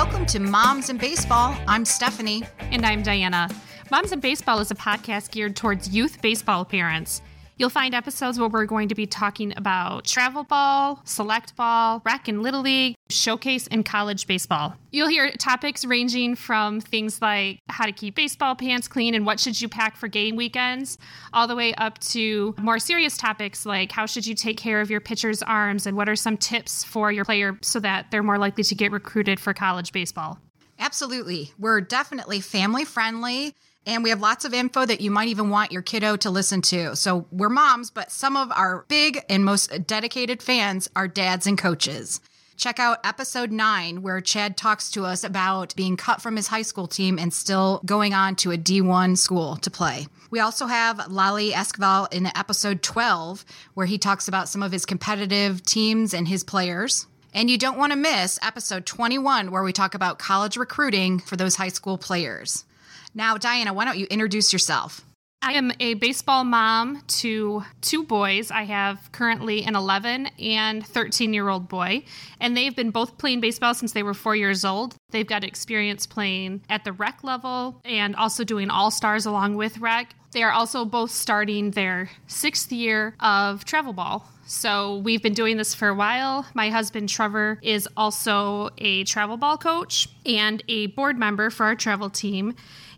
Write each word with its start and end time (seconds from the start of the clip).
Welcome 0.00 0.26
to 0.26 0.38
Moms 0.38 0.90
in 0.90 0.96
Baseball. 0.96 1.56
I'm 1.66 1.84
Stephanie. 1.84 2.44
And 2.60 2.86
I'm 2.86 3.02
Diana. 3.02 3.50
Moms 3.90 4.12
in 4.12 4.20
Baseball 4.20 4.60
is 4.60 4.70
a 4.70 4.76
podcast 4.76 5.32
geared 5.32 5.56
towards 5.56 5.88
youth 5.88 6.22
baseball 6.22 6.64
parents. 6.64 7.20
You'll 7.58 7.70
find 7.70 7.92
episodes 7.92 8.38
where 8.38 8.48
we're 8.48 8.66
going 8.66 8.88
to 8.88 8.94
be 8.94 9.04
talking 9.04 9.52
about 9.56 10.04
travel 10.04 10.44
ball, 10.44 11.00
select 11.02 11.56
ball, 11.56 12.00
rec 12.04 12.28
and 12.28 12.40
little 12.40 12.60
league, 12.60 12.94
showcase, 13.10 13.66
and 13.66 13.84
college 13.84 14.28
baseball. 14.28 14.76
You'll 14.92 15.08
hear 15.08 15.32
topics 15.32 15.84
ranging 15.84 16.36
from 16.36 16.80
things 16.80 17.20
like 17.20 17.58
how 17.68 17.86
to 17.86 17.90
keep 17.90 18.14
baseball 18.14 18.54
pants 18.54 18.86
clean 18.86 19.12
and 19.12 19.26
what 19.26 19.40
should 19.40 19.60
you 19.60 19.68
pack 19.68 19.96
for 19.96 20.06
game 20.06 20.36
weekends, 20.36 20.98
all 21.32 21.48
the 21.48 21.56
way 21.56 21.74
up 21.74 21.98
to 21.98 22.54
more 22.58 22.78
serious 22.78 23.16
topics 23.16 23.66
like 23.66 23.90
how 23.90 24.06
should 24.06 24.24
you 24.24 24.36
take 24.36 24.56
care 24.56 24.80
of 24.80 24.88
your 24.88 25.00
pitcher's 25.00 25.42
arms 25.42 25.84
and 25.84 25.96
what 25.96 26.08
are 26.08 26.14
some 26.14 26.36
tips 26.36 26.84
for 26.84 27.10
your 27.10 27.24
player 27.24 27.58
so 27.60 27.80
that 27.80 28.12
they're 28.12 28.22
more 28.22 28.38
likely 28.38 28.62
to 28.62 28.76
get 28.76 28.92
recruited 28.92 29.40
for 29.40 29.52
college 29.52 29.90
baseball. 29.90 30.38
Absolutely. 30.78 31.50
We're 31.58 31.80
definitely 31.80 32.40
family 32.40 32.84
friendly. 32.84 33.56
And 33.88 34.04
we 34.04 34.10
have 34.10 34.20
lots 34.20 34.44
of 34.44 34.52
info 34.52 34.84
that 34.84 35.00
you 35.00 35.10
might 35.10 35.28
even 35.28 35.48
want 35.48 35.72
your 35.72 35.80
kiddo 35.80 36.16
to 36.16 36.28
listen 36.28 36.60
to. 36.60 36.94
So 36.94 37.24
we're 37.32 37.48
moms, 37.48 37.90
but 37.90 38.12
some 38.12 38.36
of 38.36 38.52
our 38.52 38.84
big 38.86 39.24
and 39.30 39.46
most 39.46 39.86
dedicated 39.86 40.42
fans 40.42 40.90
are 40.94 41.08
dads 41.08 41.46
and 41.46 41.56
coaches. 41.56 42.20
Check 42.58 42.78
out 42.78 42.98
episode 43.02 43.50
nine, 43.50 44.02
where 44.02 44.20
Chad 44.20 44.58
talks 44.58 44.90
to 44.90 45.06
us 45.06 45.24
about 45.24 45.74
being 45.74 45.96
cut 45.96 46.20
from 46.20 46.36
his 46.36 46.48
high 46.48 46.62
school 46.62 46.86
team 46.86 47.18
and 47.18 47.32
still 47.32 47.80
going 47.86 48.12
on 48.12 48.36
to 48.36 48.52
a 48.52 48.58
D1 48.58 49.16
school 49.16 49.56
to 49.56 49.70
play. 49.70 50.06
We 50.30 50.40
also 50.40 50.66
have 50.66 51.10
Lally 51.10 51.52
Esquivel 51.52 52.12
in 52.12 52.26
episode 52.36 52.82
12, 52.82 53.46
where 53.72 53.86
he 53.86 53.96
talks 53.96 54.28
about 54.28 54.50
some 54.50 54.62
of 54.62 54.70
his 54.70 54.84
competitive 54.84 55.64
teams 55.64 56.12
and 56.12 56.28
his 56.28 56.44
players. 56.44 57.06
And 57.32 57.48
you 57.48 57.56
don't 57.56 57.78
want 57.78 57.92
to 57.92 57.98
miss 57.98 58.38
episode 58.42 58.84
21, 58.84 59.50
where 59.50 59.62
we 59.62 59.72
talk 59.72 59.94
about 59.94 60.18
college 60.18 60.58
recruiting 60.58 61.20
for 61.20 61.36
those 61.36 61.56
high 61.56 61.68
school 61.68 61.96
players. 61.96 62.64
Now, 63.14 63.36
Diana, 63.36 63.72
why 63.72 63.84
don't 63.84 63.98
you 63.98 64.06
introduce 64.06 64.52
yourself? 64.52 65.04
I 65.40 65.52
am 65.52 65.72
a 65.78 65.94
baseball 65.94 66.42
mom 66.42 67.02
to 67.06 67.62
two 67.80 68.02
boys. 68.02 68.50
I 68.50 68.64
have 68.64 69.10
currently 69.12 69.62
an 69.62 69.76
11 69.76 70.26
and 70.40 70.84
13 70.84 71.32
year 71.32 71.48
old 71.48 71.68
boy, 71.68 72.02
and 72.40 72.56
they've 72.56 72.74
been 72.74 72.90
both 72.90 73.18
playing 73.18 73.40
baseball 73.40 73.72
since 73.72 73.92
they 73.92 74.02
were 74.02 74.14
four 74.14 74.34
years 74.34 74.64
old. 74.64 74.96
They've 75.10 75.26
got 75.26 75.44
experience 75.44 76.06
playing 76.06 76.62
at 76.68 76.84
the 76.84 76.92
rec 76.92 77.22
level 77.22 77.80
and 77.84 78.16
also 78.16 78.42
doing 78.42 78.68
all 78.68 78.90
stars 78.90 79.26
along 79.26 79.54
with 79.54 79.78
rec. 79.78 80.14
They 80.32 80.42
are 80.42 80.52
also 80.52 80.84
both 80.84 81.10
starting 81.10 81.70
their 81.70 82.10
sixth 82.26 82.70
year 82.70 83.14
of 83.20 83.64
travel 83.64 83.92
ball. 83.92 84.28
So 84.46 84.98
we've 84.98 85.22
been 85.22 85.34
doing 85.34 85.56
this 85.56 85.74
for 85.74 85.88
a 85.88 85.94
while. 85.94 86.46
My 86.54 86.70
husband 86.70 87.08
Trevor 87.08 87.58
is 87.62 87.88
also 87.96 88.70
a 88.78 89.04
travel 89.04 89.36
ball 89.36 89.58
coach 89.58 90.08
and 90.24 90.62
a 90.68 90.86
board 90.88 91.18
member 91.18 91.50
for 91.50 91.66
our 91.66 91.74
travel 91.74 92.08
team. 92.08 92.54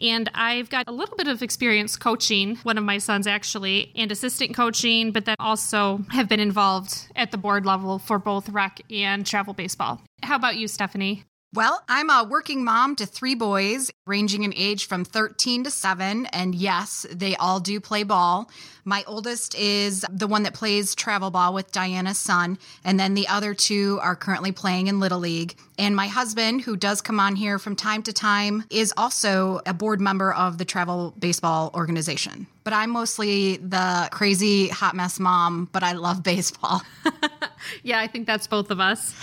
And 0.00 0.30
I've 0.34 0.70
got 0.70 0.88
a 0.88 0.92
little 0.92 1.16
bit 1.16 1.28
of 1.28 1.42
experience 1.42 1.96
coaching 1.96 2.56
one 2.56 2.78
of 2.78 2.84
my 2.84 2.98
sons, 2.98 3.26
actually, 3.26 3.92
and 3.94 4.10
assistant 4.10 4.54
coaching, 4.54 5.12
but 5.12 5.24
then 5.24 5.36
also 5.38 6.04
have 6.10 6.28
been 6.28 6.40
involved 6.40 7.08
at 7.14 7.30
the 7.30 7.38
board 7.38 7.64
level 7.64 7.98
for 7.98 8.18
both 8.18 8.48
rec 8.48 8.80
and 8.90 9.26
travel 9.26 9.54
baseball. 9.54 10.00
How 10.22 10.36
about 10.36 10.56
you, 10.56 10.66
Stephanie? 10.66 11.24
Well, 11.54 11.84
I'm 11.88 12.10
a 12.10 12.26
working 12.28 12.64
mom 12.64 12.96
to 12.96 13.06
three 13.06 13.36
boys, 13.36 13.88
ranging 14.06 14.42
in 14.42 14.52
age 14.56 14.88
from 14.88 15.04
13 15.04 15.62
to 15.62 15.70
7. 15.70 16.26
And 16.26 16.52
yes, 16.52 17.06
they 17.12 17.36
all 17.36 17.60
do 17.60 17.78
play 17.78 18.02
ball. 18.02 18.50
My 18.84 19.04
oldest 19.06 19.54
is 19.54 20.04
the 20.10 20.26
one 20.26 20.42
that 20.42 20.54
plays 20.54 20.96
travel 20.96 21.30
ball 21.30 21.54
with 21.54 21.70
Diana's 21.70 22.18
son. 22.18 22.58
And 22.82 22.98
then 22.98 23.14
the 23.14 23.28
other 23.28 23.54
two 23.54 24.00
are 24.02 24.16
currently 24.16 24.50
playing 24.50 24.88
in 24.88 24.98
Little 24.98 25.20
League. 25.20 25.54
And 25.78 25.94
my 25.94 26.08
husband, 26.08 26.62
who 26.62 26.76
does 26.76 27.00
come 27.00 27.20
on 27.20 27.36
here 27.36 27.60
from 27.60 27.76
time 27.76 28.02
to 28.02 28.12
time, 28.12 28.64
is 28.68 28.92
also 28.96 29.60
a 29.64 29.72
board 29.72 30.00
member 30.00 30.32
of 30.32 30.58
the 30.58 30.64
travel 30.64 31.14
baseball 31.20 31.70
organization. 31.72 32.48
But 32.64 32.72
I'm 32.72 32.90
mostly 32.90 33.58
the 33.58 34.08
crazy 34.10 34.68
hot 34.70 34.96
mess 34.96 35.20
mom, 35.20 35.68
but 35.70 35.84
I 35.84 35.92
love 35.92 36.22
baseball. 36.24 36.82
yeah, 37.84 38.00
I 38.00 38.08
think 38.08 38.26
that's 38.26 38.48
both 38.48 38.72
of 38.72 38.80
us. 38.80 39.14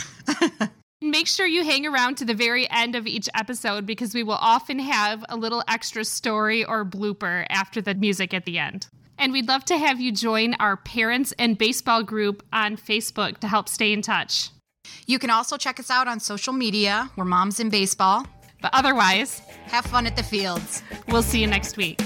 Make 1.11 1.27
sure 1.27 1.45
you 1.45 1.65
hang 1.65 1.85
around 1.85 2.15
to 2.19 2.25
the 2.25 2.33
very 2.33 2.71
end 2.71 2.95
of 2.95 3.05
each 3.05 3.27
episode 3.35 3.85
because 3.85 4.13
we 4.13 4.23
will 4.23 4.35
often 4.39 4.79
have 4.79 5.25
a 5.27 5.35
little 5.35 5.61
extra 5.67 6.05
story 6.05 6.63
or 6.63 6.85
blooper 6.85 7.45
after 7.49 7.81
the 7.81 7.93
music 7.93 8.33
at 8.33 8.45
the 8.45 8.57
end. 8.57 8.87
And 9.17 9.33
we'd 9.33 9.49
love 9.49 9.65
to 9.65 9.77
have 9.77 9.99
you 9.99 10.13
join 10.13 10.53
our 10.53 10.77
parents 10.77 11.33
and 11.37 11.57
baseball 11.57 12.01
group 12.01 12.43
on 12.53 12.77
Facebook 12.77 13.39
to 13.39 13.49
help 13.49 13.67
stay 13.67 13.91
in 13.91 14.01
touch. 14.01 14.51
You 15.05 15.19
can 15.19 15.29
also 15.29 15.57
check 15.57 15.81
us 15.81 15.91
out 15.91 16.07
on 16.07 16.21
social 16.21 16.53
media. 16.53 17.11
We're 17.17 17.25
Moms 17.25 17.59
in 17.59 17.69
Baseball. 17.69 18.25
But 18.61 18.73
otherwise, 18.73 19.41
have 19.65 19.83
fun 19.83 20.07
at 20.07 20.15
the 20.15 20.23
fields. 20.23 20.81
We'll 21.09 21.23
see 21.23 21.41
you 21.41 21.47
next 21.47 21.75
week. 21.75 21.99